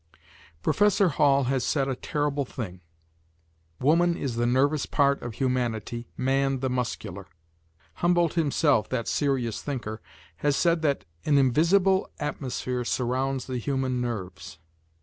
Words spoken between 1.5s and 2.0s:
said a